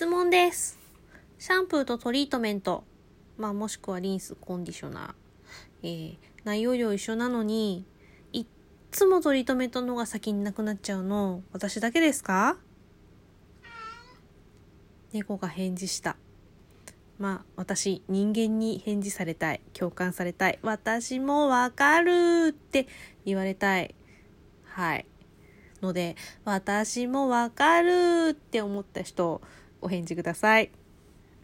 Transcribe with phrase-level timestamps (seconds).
[0.00, 0.78] 質問です。
[1.38, 2.84] シャンプーとトリートメント、
[3.36, 7.84] まあもしくはリンス、コンディショナー、えー内容量一緒なのに、
[8.32, 8.46] いっ
[8.90, 12.56] つもトリートメントの方が先になくなっちゃうの、私だけですか？
[15.12, 16.16] 猫が返事した。
[17.18, 19.60] まあ私人間に返事されたい。
[19.74, 20.58] 共感されたい。
[20.62, 22.88] 私もわかるって
[23.26, 23.94] 言われたい。
[24.64, 25.04] はい。
[25.82, 29.42] ので私もわかるって思った人
[29.80, 30.70] お返事ください。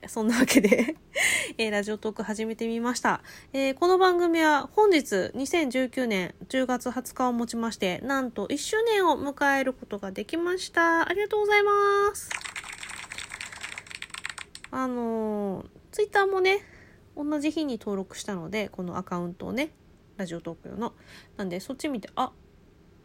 [0.08, 0.96] そんなわけで
[1.58, 3.22] えーラジオトーク始めてみました、
[3.52, 11.08] えーこの番組は本日2019年10月20日をもちましてなんと1周年を迎えることができました。
[11.08, 12.30] ありがとうございます。
[14.70, 16.60] あのー、ツイッターもね、
[17.16, 19.70] 同じ日に登録したので、このアカウントをね、
[20.18, 20.92] ラジオトーク用の。
[21.38, 22.32] なんで、そっち見て、あ、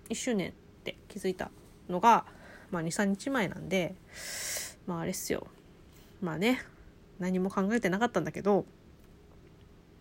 [0.09, 1.49] 1周年って気づいた
[1.87, 2.25] のが、
[2.71, 3.95] まあ2、3日前なんで、
[4.87, 5.47] まああれっすよ。
[6.21, 6.61] まあね、
[7.19, 8.65] 何も考えてなかったんだけど、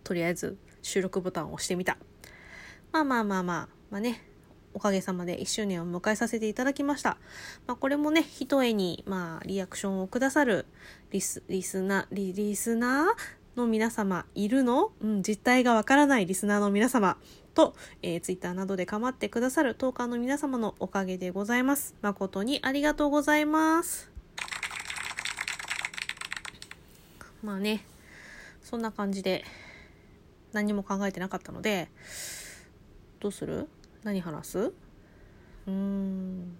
[0.03, 1.97] とりあえず収録ボタンを押してみた。
[2.91, 4.21] まあまあまあまあ、まあね、
[4.73, 7.17] おかげさまで1周年を迎えさせていただきました。
[7.67, 10.65] まあ、これもね、ひとえに、まあ、リアクションをくださる
[11.11, 14.91] リス、リスナー、リリスナーの皆様いるの？
[15.01, 17.17] うん、実態がわからないリスナーの皆様
[17.53, 21.95] と、えー、ツイッターなどで構ってくださるトーカーの皆様のおかげでございます。
[22.01, 24.10] 誠にありがとうございます。
[27.43, 27.83] まあね、
[28.61, 29.43] そんな感じで
[30.53, 31.89] 何も考えてなかったので、
[33.19, 33.67] どうする？
[34.03, 34.59] 何話す？
[34.59, 36.55] うーん。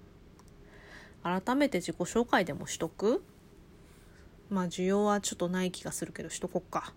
[1.24, 3.24] 改めて自己紹介でもしとく？
[4.50, 6.94] まあ需要はちょっとない気がするけどしとこっか。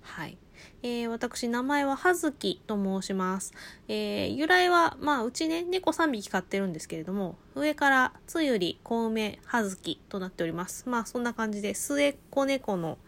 [0.00, 0.38] はい、
[0.82, 3.52] えー、私名前は葉月と申します、
[3.88, 10.88] えー、由来はまあうちね猫3匹飼ってるんですけれども上からつゆり小梅葉月となっております。
[10.88, 12.98] まあそんな感じで末っ子猫の、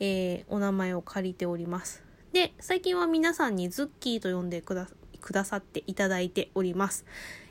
[0.00, 2.02] えー、お名前を借りております。
[2.32, 4.88] で最近は皆さんにズッキーと呼んでくだ
[5.20, 7.04] くださっていただいております。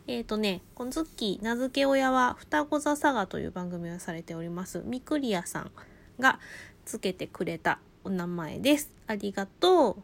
[0.08, 5.72] えっ、とね、このズッキー名付け親は双子座サガという番組をされております、ミクリアさん
[6.20, 6.40] が
[6.86, 8.92] つけてくれたお名前です。
[9.08, 10.04] ありがとう。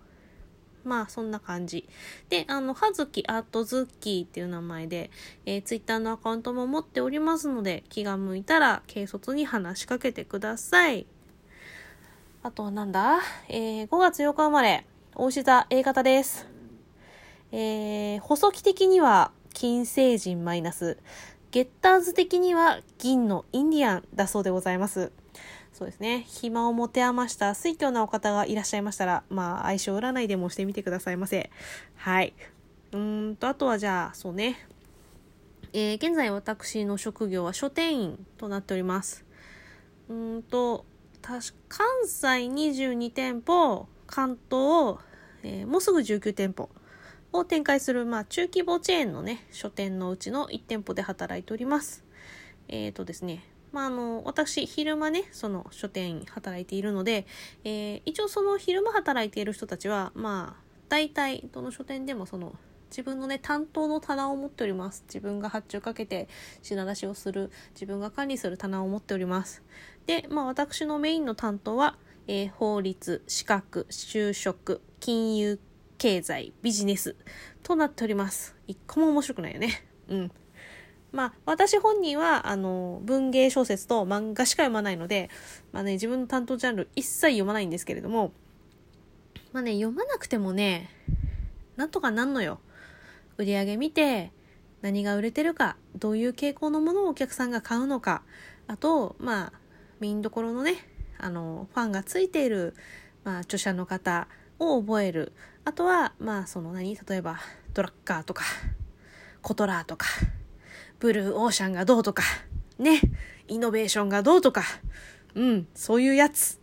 [0.83, 1.87] まあ、そんな感じ。
[2.29, 5.11] で、あの、はずきアートズッキーっていう名前で、
[5.45, 11.05] えー、ツイッターのアカウントも持っておりますので、気が向いたら軽率に話しかけてください。
[12.41, 13.19] あとはなんだ？
[13.47, 16.47] えー、5月8日生まれ、大牛座 A 型です。
[17.51, 20.97] えー、細木的には金星人マイナス、
[21.51, 25.11] ゲッターズ的には銀のインディアンだそうでございます。
[25.73, 26.25] そうですね。
[26.27, 31.49] 暇を持て余した水挙なお方がいらっしゃいましたら、まあ、相性占いでもしてみてくださいませ。
[31.95, 32.33] はい。
[32.91, 34.67] うんと、あとはじゃあ、そうね。
[35.73, 39.25] えー、現在私の職業は書店員となっております。
[40.09, 40.85] うんと、
[41.21, 44.97] 確か関西22店舗、関東、
[45.43, 46.69] えーもうすぐ19店舗
[47.31, 52.03] を展開する、まあ、中規模チェーンのね、書店のうちの1店舗で働いております。
[52.67, 57.25] えっ、とですね、まあ、あの、私、昼間ね、その書店働いているので、
[57.63, 62.53] えー一応その昼間働いている人たちは、まあ、大体、どの書店でもその、
[62.89, 65.05] 自分のね、担当の棚を持っております。
[65.07, 66.27] 自分が発注かけて
[66.61, 69.63] 品出しをする、自分が管理する棚を持っております。
[70.05, 75.59] で、まあ、私のメインの担当は、えー法律、資格、就職、金融、
[75.97, 77.15] 経済、ビジネス
[77.63, 78.55] となっております。
[78.67, 79.85] 一個も面白くないよね。
[80.09, 80.31] うん。
[81.11, 85.29] まあ、私本人は、あの、文芸小説と漫画しか読まないので、
[85.73, 88.31] まあね、自分の担当ジャンル一切読まないんですけれども、
[89.51, 90.89] まあね、読まなくてもね、
[91.75, 92.59] なんとかなんのよ。
[93.37, 94.31] 売り上げ見て、
[94.81, 98.23] 何が売れてるか、どういう傾向のものをお客さんが買うのか、
[98.67, 99.53] あと、まあ、
[99.99, 100.75] メインどころのね、
[101.17, 102.73] あの、ファンがついている、
[103.23, 104.27] まあ、著者の方
[104.59, 105.33] を覚える。
[105.65, 107.39] あとは、まあ、その何例えば、
[107.73, 108.43] ドラッカーとか、
[109.41, 110.07] コトラーとか、
[111.01, 112.21] ブルーオーシャンがどうとか、
[112.77, 113.01] ね、
[113.47, 114.61] イノベーションがどうとか、
[115.33, 116.59] うん、そういうやつ。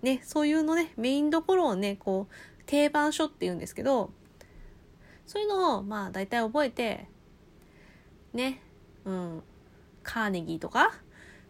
[0.00, 4.12] ね、そういうのね、メインどころをね、こう、定番書って言うんですけど、
[5.26, 7.08] そういうのを、まあ、大体覚えて、
[8.32, 8.62] ね、
[9.04, 9.42] うん、
[10.04, 10.92] カーネギーとか、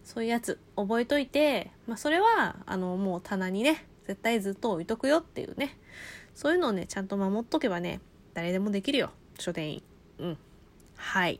[0.03, 5.77] そういうやつ覚えといて、まあ、それは、あの、もう棚にね、絶対ずっと置いとくよっていうね、
[6.33, 8.01] そういうのをね、ちゃんと守っとけばね、
[8.33, 9.83] 誰でもできるよ、書店員。
[10.17, 10.37] うん。
[10.95, 11.39] はい。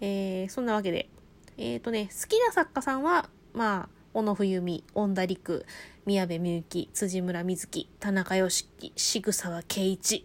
[0.00, 1.08] えー、そんなわけで、
[1.56, 5.66] えっ、ー、とね、好きな作家さんは、まあ、小野冬美、恩田陸、
[6.06, 10.24] 宮部みゆき、辻村瑞希、田中良樹、渋沢圭一、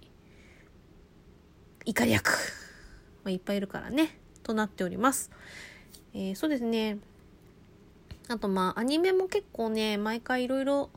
[1.85, 2.29] 怒り役、
[3.23, 5.31] まあ、いっぱいいるからね、となっております。
[6.13, 6.99] えー、そうですね。
[8.29, 10.89] あとまあアニメも結構ね、毎回いろいろ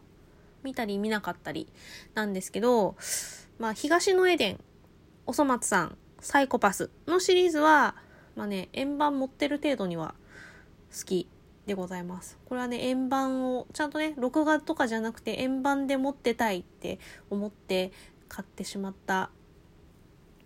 [0.63, 1.69] 見たり見なかったり
[2.15, 2.97] なんですけど、
[3.59, 4.61] まあ東のエデン、
[5.27, 7.97] おそ松さん、サイコパスのシリーズは、
[8.37, 10.15] まあね、円盤持ってる程度には
[10.97, 11.27] 好き
[11.67, 12.39] でございます。
[12.45, 16.99] これはね、円盤を、ちゃんとね、録画とかじゃなくて円盤で持ってたいって
[17.31, 17.91] 思って
[18.29, 19.31] 買ってしまった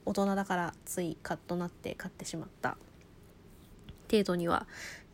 [0.07, 2.77] 大人だからついカッとなって買ってしまった
[4.11, 4.67] 程度には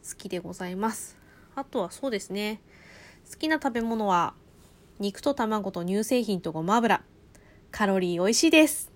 [0.08, 1.16] 好きでございます。
[1.54, 2.60] あとはそうですね。
[3.30, 4.34] 好きな食べ物は
[4.98, 7.02] 肉と卵と乳製品とごま油。
[7.70, 8.95] カロリー美味しいです。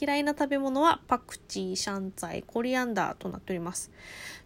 [0.00, 3.90] 嫌いな食べ物はパクチー、シャンツァイ、コリアンダーとなっております。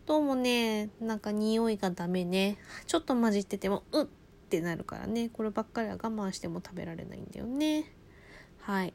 [0.07, 2.59] どうもね、なんか匂いがダメね。
[2.87, 4.07] ちょっと混じってても、うっ
[4.45, 5.31] ってなるからね。
[5.31, 7.93] こればっかりは我慢しても食べられないんだよね。
[8.61, 8.95] はい。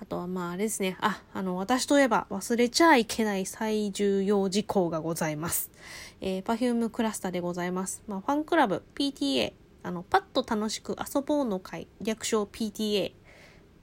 [0.00, 0.96] あとはまああれですね。
[1.00, 5.72] あ、あの、私といえば忘れちゃいけない最重要事項がございます。
[6.20, 8.02] えー、Perfume クラスターでございます。
[8.06, 9.52] まあ、ファンクラブ PTA、
[9.82, 13.14] あの、パッと楽しく遊ぼうの会、略称 PTA っ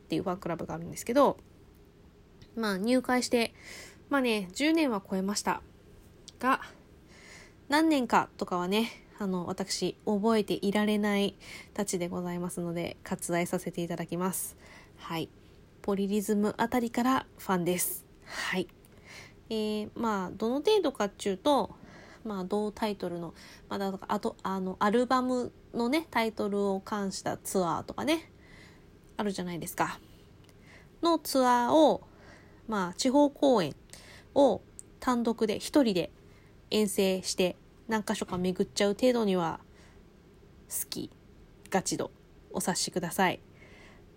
[0.07, 1.37] ていうファンクラブがあるんですけど、
[2.55, 3.53] まあ入会して、
[4.09, 5.61] まあね、10年は超えました。
[6.39, 6.61] が、
[7.69, 11.35] 何年かとかはね、あの、私、覚えていられない
[11.73, 14.57] たちでございますので、割愛させていただきます。
[14.97, 15.29] はい。
[15.81, 18.05] ポリリズムあたりからファンです。
[18.25, 18.67] はい。
[19.49, 21.75] えー、まあ、どの程度かっちゅうと、
[22.25, 23.33] まあ、同タイトルの、
[23.69, 28.31] まあ、だとか、あと、あの、アルバムのね、タイトルを冠したツアーとかね、
[29.15, 29.99] あるじゃないですか。
[31.01, 32.01] のツアーを、
[32.67, 33.75] まあ、地方公演
[34.33, 34.61] を
[34.99, 36.11] 単独で、一人で
[36.71, 37.55] 遠征して、
[37.87, 39.59] 何箇所か巡っちゃう程度には、
[40.69, 41.11] 好き、
[41.69, 42.11] ガチ度、
[42.51, 43.39] お察しください。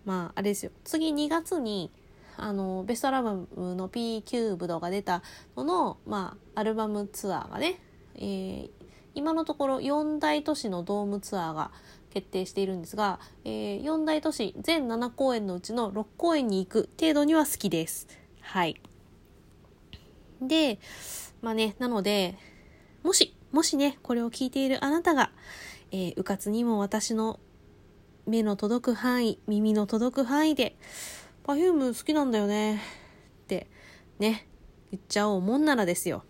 [0.05, 0.71] まあ、あれですよ。
[0.83, 1.91] 次2月に、
[2.37, 5.21] あの、ベストアルバムの P キューブドが出た
[5.55, 7.79] のの、まあ、アルバムツアーがね、
[8.15, 8.69] えー、
[9.13, 11.71] 今のところ4大都市のドームツアーが
[12.09, 18.07] 決定しているんですが、えー、4大都市全7公演のうちの6公演に行く程度には好きです。
[18.49, 18.81] はい。
[20.41, 20.79] で、
[21.43, 22.35] まあね、なので、
[23.03, 25.29] もし、もしね、これを聞いているあなたが、
[25.91, 27.39] えー、うかつにも私の
[28.25, 30.75] 目の届く範囲、耳の届く範囲で、
[31.43, 32.77] Perfume 好きなんだよね。
[32.77, 33.67] って
[34.17, 34.47] ね、
[34.89, 36.23] 言っちゃおうもんならですよ。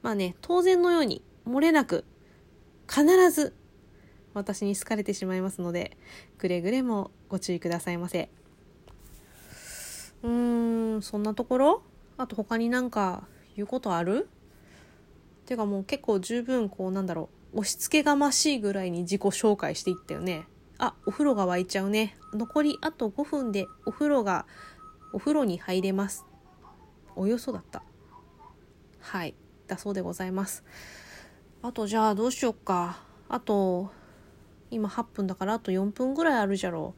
[0.00, 2.06] まあね、当然のように、漏れなく、
[2.88, 3.54] 必ず、
[4.32, 5.98] 私に好かれてしまいますので、
[6.38, 8.30] くれぐれもご注意くださいませ。
[10.26, 11.82] うーん、そんなところ？
[12.18, 14.28] あと他になんか言うことある？
[15.44, 20.48] ていうかもう結構十分こうなんだろう、押し付けがましいぐらいに自己紹介していったよね。
[20.78, 22.16] あ、お風呂が沸いちゃうね。
[22.34, 24.46] 残りあと5分でお風呂が、
[25.12, 26.26] お風呂に入れます。
[27.14, 27.82] およそだった。
[29.00, 29.34] はい。
[29.68, 30.64] だそうでございます。
[31.62, 32.98] あとじゃあどうしよっか。
[33.28, 33.90] あと、
[34.70, 36.94] 今8分だからあと4分ぐらいあるじゃろ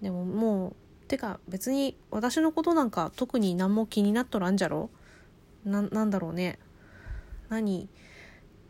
[0.00, 0.04] う。
[0.04, 0.76] でももう、
[1.12, 4.88] てか別に私のことなんか特に何も気になっとらんじゃろ？
[5.62, 6.58] な、なんだろうね。
[7.50, 7.90] 何、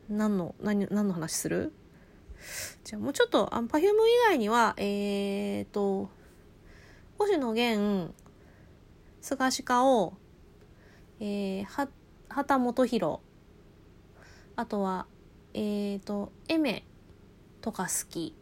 [0.08, 1.72] 何の、何、何の話する？
[2.82, 3.92] じゃあもうちょっと、あ Perfume 以
[4.26, 6.10] 外には、えーと、
[7.16, 8.12] 星野源、
[9.20, 10.14] 菅鹿を、
[11.20, 11.86] えー、は、
[12.28, 13.20] 畑元博、
[14.56, 15.06] あとは、
[15.54, 16.82] えーと、エメ
[17.60, 18.34] とか好き。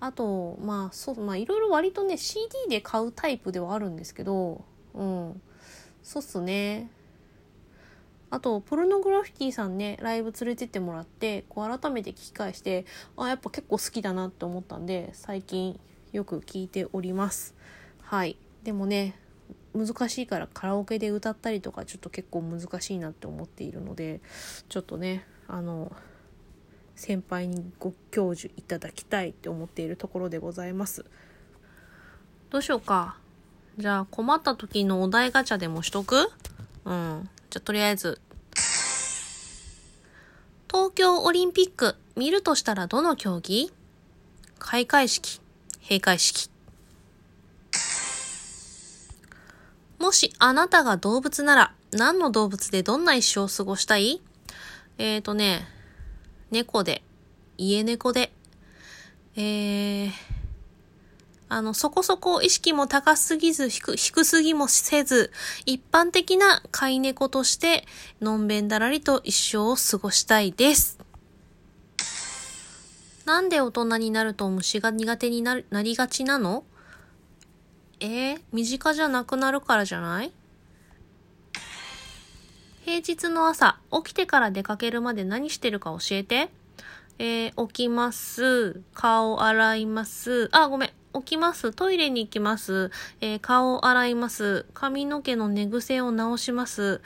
[0.00, 5.40] あと、まあ、そう、まあ、いろいろ割とね、CD で買うタイプではあるんですけど、うん。
[6.02, 6.90] そうっすね。
[8.28, 12.84] あと、ポルノグラフィティさんね、ライブ連れてってもらって、こう改めて聞き返して、
[13.16, 15.80] あ、やっぱ結構好きだなって思ったんで、最近
[16.12, 17.54] よく聞いております。
[18.02, 18.36] はい。
[18.62, 19.18] でもね、
[19.74, 24.20] 難しいからカラオケで歌ったりとかちょっと結構難しいなって思っているので、
[24.68, 25.92] ちょっとね、あの、
[26.96, 31.04] 先輩にご教授いただきたいって思っているところでございます。
[32.50, 33.18] どうしようか。
[33.78, 36.30] じゃあ困った時のお題ガチャでもしとく？
[36.86, 37.28] うん。
[37.50, 38.18] じゃ、とりあえず。
[40.68, 43.70] 東京オリンピック、見るとしたらどの競技？
[44.58, 45.40] 開会式、
[45.82, 46.50] 閉会式。
[49.98, 54.22] もしあなたが動物なら、何の動物でどんな一生を過ごしたい？
[54.98, 55.66] えーとね、
[56.50, 57.02] 猫で、
[57.58, 58.32] 家猫で、
[59.36, 60.10] えー、
[61.48, 65.32] あの、そこそこ意識も高すぎず低、低すぎもせず、
[65.64, 67.86] 一般的な飼い猫として、
[68.20, 70.98] のんべんだらりと一生を過ごしたいです。
[73.24, 76.64] なんで大人になると虫が苦手になりがちなの？
[77.98, 80.30] えー、身近じゃなくなるからじゃない？
[82.86, 86.50] 平日の朝、起きてから出かけるまで何してるか教えて。
[87.18, 88.80] えー、起きます。
[88.94, 90.48] 顔洗います。
[90.52, 90.90] あ、ごめん。
[91.20, 91.72] 起きます。
[91.72, 92.92] トイレに行きます。
[93.20, 94.66] えー、顔洗います。
[94.72, 97.00] 髪の毛の寝癖を直します。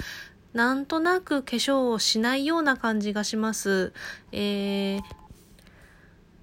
[0.52, 3.94] なんとなく化粧をしないような感じがします。
[4.32, 5.02] えー、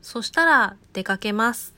[0.02, 1.77] そしたら出かけます。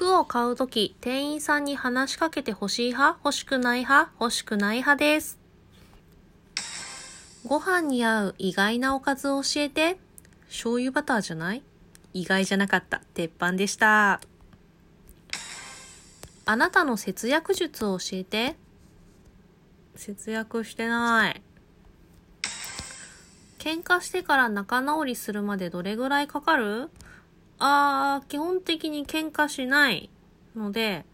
[0.00, 5.38] 服を買うとき、店員さんに話しかけて欲しい派欲しくない派欲しくない派です。
[7.44, 9.98] ご飯に合う意外なおかずを教えて。
[10.48, 11.62] 醤油バターじゃない？
[12.14, 13.02] 意外じゃなかった。
[13.12, 14.22] 鉄板でした。
[16.46, 18.56] あなたの節約術を教えて。
[19.96, 21.42] 節約してない。
[23.58, 26.88] 喧嘩してから仲直りするまでどれぐらいかかる？
[27.60, 30.10] あー、基本的に喧嘩しない
[30.56, 31.04] ので、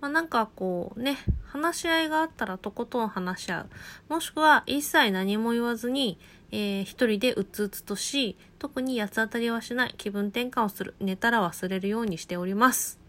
[0.00, 3.68] まあ、なんかこうね、話し合いがあったらとことん話し合う。
[4.10, 6.18] もしくは一切何も言わずに、
[6.52, 9.94] えー、一人でうつうつとし、特に八つ当たりはしない。
[9.96, 10.94] 気分転換をする。
[11.00, 13.00] 寝たら忘れるようにしております。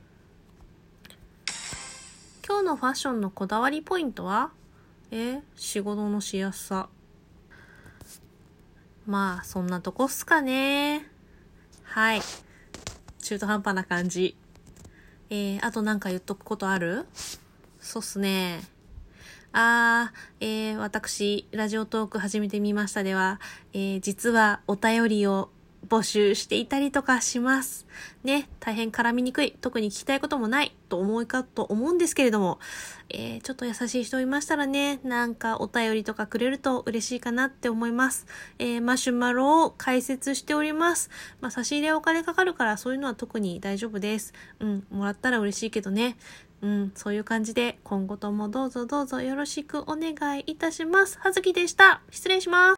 [2.48, 4.52] 今日のファッションのこだわりポイントは？
[5.12, 6.88] えー、仕事のしやすさ。
[9.06, 11.10] まあ、そんなとこっすかね。
[11.84, 12.22] はい。
[13.26, 14.36] 中途半端な感じ。
[15.32, 17.08] えー、あとなんか言っとくことある？
[17.80, 18.62] そうっすね。
[19.52, 23.40] あー、えー、私、ラジオトーク始めてみましたでは、
[23.74, 25.50] えー、実はお便りを
[25.88, 27.86] 募集していたりとかします。
[28.24, 32.60] ね、大変絡みにくい、特に聞きたいこともないと思いかと思うんですけれども、
[33.10, 38.26] えー、ちょっと優しい人いましたらね、なんかお便りとかくれると嬉しいかなって思います。
[38.60, 41.10] えー、マシュマロを解説しております。
[41.42, 44.34] まあ、差し入れお金かかるからそういうのは特に大丈夫です。
[44.60, 46.18] うん、もらったら嬉しいけどね。
[46.62, 51.20] うん、そういう感じで今後ともどうぞどうぞよろしくお願いいたします。
[51.20, 52.02] はずきでした。
[52.10, 52.74] 失礼します。